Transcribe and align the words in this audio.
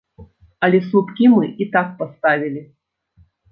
Але 0.67 0.79
слупкі 0.87 1.29
мы 1.35 1.45
і 1.67 1.69
так 1.77 1.93
паставілі. 2.01 2.67